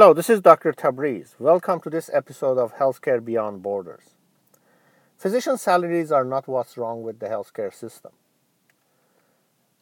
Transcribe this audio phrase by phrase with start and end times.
[0.00, 0.72] Hello, this is Dr.
[0.72, 1.38] Tabriz.
[1.38, 4.14] Welcome to this episode of Healthcare Beyond Borders.
[5.18, 8.12] Physician salaries are not what's wrong with the healthcare system.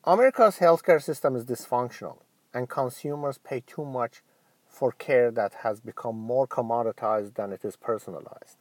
[0.02, 2.18] America's healthcare system is dysfunctional,
[2.52, 4.22] and consumers pay too much
[4.66, 8.56] for care that has become more commoditized than it is personalized.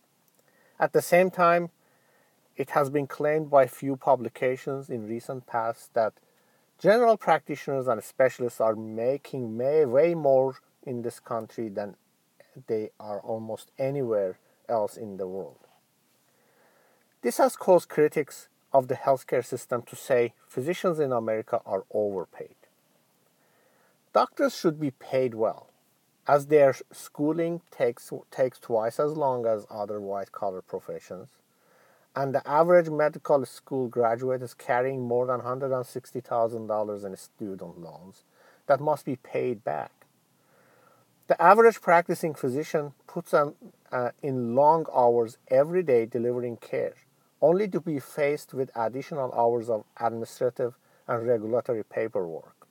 [0.80, 1.71] At the same time,
[2.55, 6.13] it has been claimed by few publications in recent past that
[6.77, 11.96] general practitioners and specialists are making way more in this country than
[12.68, 15.68] they are almost anywhere else in the world.
[17.22, 22.55] This has caused critics of the healthcare system to say physicians in America are overpaid.
[24.13, 25.70] Doctors should be paid well,
[26.27, 31.30] as their schooling takes, takes twice as long as other white collar professions,
[32.16, 38.24] and the average medical school graduate is carrying more than $160,000 in student loans
[38.66, 39.96] that must be paid back.
[41.27, 43.55] The average practicing physician puts on,
[43.91, 46.93] uh, in long hours every day delivering care,
[47.41, 52.67] only to be faced with additional hours of administrative and regulatory paperwork.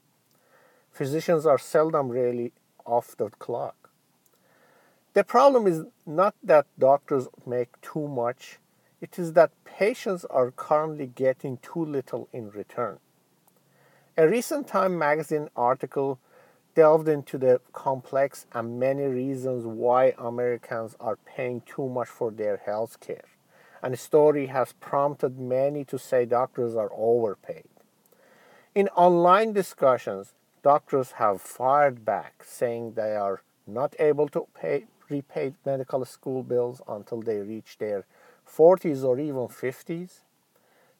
[0.91, 2.53] Physicians are seldom really
[2.87, 3.91] off the clock.
[5.13, 8.59] The problem is not that doctors make too much,
[9.03, 12.99] it is that patients are currently getting too little in return.
[14.17, 16.19] A recent Time magazine article
[16.77, 22.59] delved into the complex and many reasons why Americans are paying too much for their
[22.59, 23.25] health care.
[23.83, 27.65] And the story has prompted many to say doctors are overpaid.
[28.75, 35.55] In online discussions, doctors have fired back, saying they are not able to pay, repay
[35.65, 38.05] medical school bills until they reach their
[38.47, 40.21] 40s or even 50s.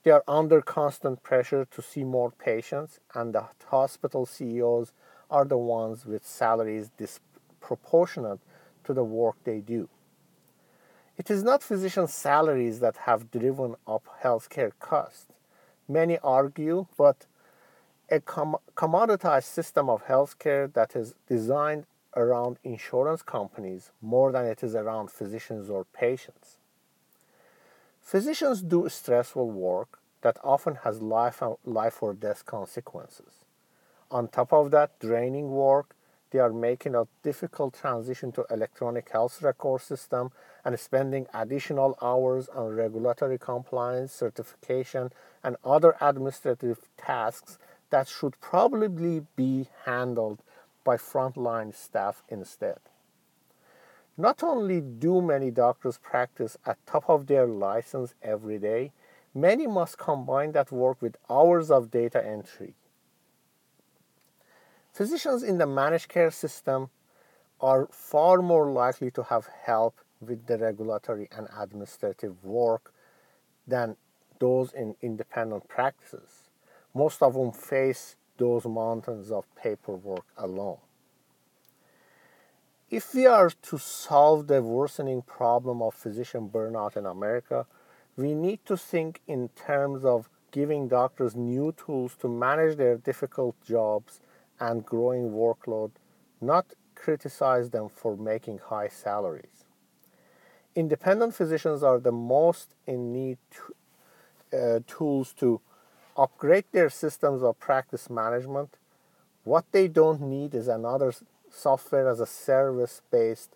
[0.05, 4.93] They are under constant pressure to see more patients, and the hospital CEOs
[5.31, 8.41] are the ones with salaries disproportionate
[8.85, 9.89] to the work they do.
[11.17, 15.27] It is not physician salaries that have driven up healthcare costs.
[15.89, 17.27] Many argue, but
[18.11, 24.63] a com- commoditized system of healthcare that is designed around insurance companies more than it
[24.63, 26.59] is around physicians or patients.
[28.01, 33.46] Physicians do stressful work that often has life, life or death consequences.
[34.09, 35.97] On top of that, draining work,
[36.31, 40.31] they are making a difficult transition to electronic health record system
[40.65, 45.11] and spending additional hours on regulatory compliance, certification,
[45.43, 47.59] and other administrative tasks
[47.91, 50.41] that should probably be handled
[50.85, 52.79] by frontline staff instead.
[54.17, 58.93] Not only do many doctors practice at top of their license every day,
[59.35, 62.75] many must combine that work with hours of data entry
[64.97, 66.89] Physicians in the managed care system
[67.61, 72.95] are far more likely to have help with the regulatory and administrative work
[73.67, 73.97] than
[74.39, 76.49] those in independent practices.
[76.95, 80.79] Most of them face those mountains of paperwork alone.
[82.89, 87.67] If we are to solve the worsening problem of physician burnout in America,
[88.17, 93.57] we need to think in terms of giving doctors new tools to manage their difficult
[93.63, 94.23] jobs
[94.61, 95.91] and growing workload,
[96.41, 99.65] not criticize them for making high salaries.
[100.75, 103.39] Independent physicians are the most in need
[104.53, 105.61] uh, tools to
[106.17, 108.77] upgrade their systems of practice management.
[109.45, 111.13] What they don't need is another
[111.51, 113.51] software as a service based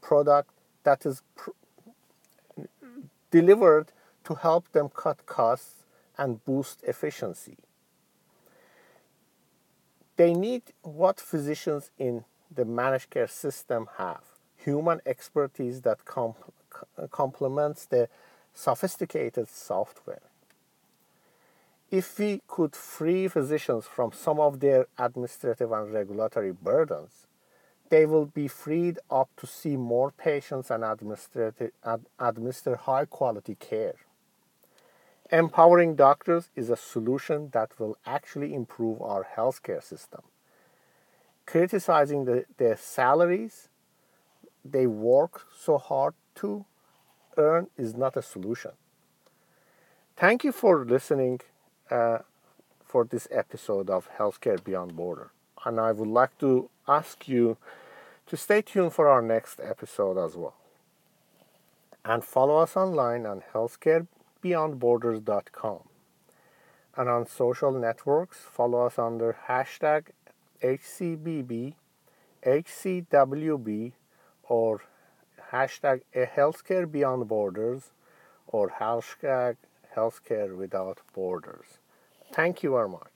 [0.00, 0.50] product
[0.84, 1.50] that is pr-
[3.30, 3.92] delivered
[4.24, 5.84] to help them cut costs
[6.16, 7.58] and boost efficiency.
[10.16, 14.22] They need what physicians in the managed care system have
[14.56, 16.52] human expertise that comp-
[17.10, 18.08] complements the
[18.54, 20.22] sophisticated software.
[21.90, 27.26] If we could free physicians from some of their administrative and regulatory burdens,
[27.90, 33.94] they will be freed up to see more patients and ad- administer high quality care.
[35.34, 40.20] Empowering doctors is a solution that will actually improve our healthcare system.
[41.44, 43.68] Criticizing the, their salaries
[44.64, 46.64] they work so hard to
[47.36, 48.70] earn is not a solution.
[50.16, 51.40] Thank you for listening
[51.90, 52.18] uh,
[52.84, 55.32] for this episode of Healthcare Beyond Border.
[55.64, 57.56] And I would like to ask you
[58.28, 60.54] to stay tuned for our next episode as well.
[62.04, 64.06] And follow us online on Healthcare
[64.44, 65.80] beyondborders.com.
[66.96, 70.08] And on social networks, follow us under hashtag
[70.62, 71.74] HCBB
[72.44, 73.92] HCWB
[74.48, 74.82] or
[75.52, 77.92] hashtag healthcare beyond borders
[78.46, 79.56] or hashtag
[79.96, 81.78] healthcare without borders.
[82.32, 83.12] Thank you very much.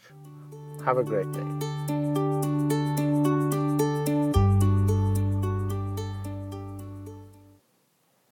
[0.85, 1.68] Have a great day.